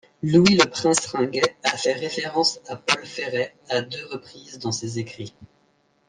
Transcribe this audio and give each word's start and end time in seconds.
Louis 0.23 0.55
Leprince-Ringuet 0.57 1.57
a 1.63 1.77
fait 1.77 1.93
référence 1.93 2.59
à 2.67 2.75
Paul 2.75 3.05
Féret 3.05 3.53
à 3.69 3.81
deux 3.83 4.03
reprises 4.07 4.57
dans 4.57 4.71
ses 4.71 4.97
écrits. 4.97 5.35